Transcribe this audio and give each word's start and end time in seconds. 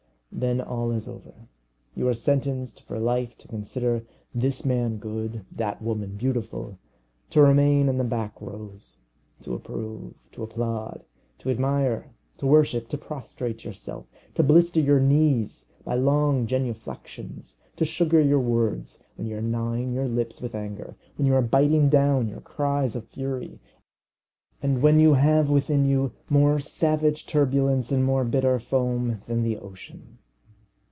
Then 0.33 0.61
all 0.61 0.91
is 0.91 1.07
over. 1.09 1.33
You 1.93 2.07
are 2.07 2.13
sentenced 2.13 2.81
for 2.83 2.97
life 2.97 3.37
to 3.39 3.49
consider 3.49 4.05
this 4.33 4.63
man 4.65 4.97
good, 4.97 5.45
that 5.51 5.81
woman 5.81 6.15
beautiful; 6.15 6.79
to 7.31 7.41
remain 7.41 7.89
in 7.89 7.97
the 7.97 8.05
back 8.05 8.41
rows; 8.41 9.01
to 9.41 9.53
approve, 9.53 10.13
to 10.31 10.41
applaud, 10.41 11.03
to 11.39 11.49
admire, 11.51 12.11
to 12.37 12.47
worship, 12.47 12.87
to 12.89 12.97
prostrate 12.97 13.65
yourself, 13.65 14.07
to 14.33 14.41
blister 14.41 14.79
your 14.79 15.01
knees 15.01 15.69
by 15.83 15.93
long 15.95 16.47
genuflections, 16.47 17.61
to 17.75 17.83
sugar 17.85 18.21
your 18.21 18.39
words 18.39 19.03
when 19.17 19.27
you 19.27 19.37
are 19.37 19.41
gnawing 19.41 19.93
your 19.93 20.07
lips 20.07 20.41
with 20.41 20.55
anger, 20.55 20.95
when 21.17 21.27
you 21.27 21.35
are 21.35 21.41
biting 21.43 21.87
down 21.89 22.29
your 22.29 22.41
cries 22.41 22.95
of 22.95 23.05
fury, 23.09 23.59
and 24.63 24.81
when 24.81 24.97
you 24.99 25.15
have 25.15 25.49
within 25.51 25.85
you 25.85 26.13
more 26.29 26.57
savage 26.57 27.27
turbulence 27.27 27.91
and 27.91 28.05
more 28.05 28.23
bitter 28.23 28.57
foam 28.59 29.21
than 29.27 29.43
the 29.43 29.57
ocean! 29.57 30.17